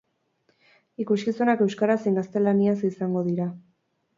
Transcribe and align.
Ikuskizunak 1.03 1.61
euskaraz 1.67 1.99
zein 2.07 2.17
gaztelaniaz 2.21 2.77
izango 2.91 3.25
dira. 3.29 3.51